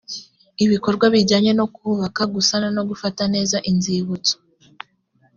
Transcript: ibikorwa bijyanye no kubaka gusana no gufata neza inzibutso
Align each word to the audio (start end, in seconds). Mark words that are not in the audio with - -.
ibikorwa 0.63 1.05
bijyanye 1.13 1.51
no 1.59 1.65
kubaka 1.75 2.21
gusana 2.33 2.67
no 2.77 2.83
gufata 2.89 3.23
neza 3.33 3.57
inzibutso 3.69 4.35